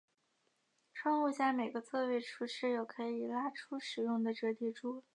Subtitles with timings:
[0.95, 5.03] 窗户下每个座位处设有可以拉出使用的折叠桌。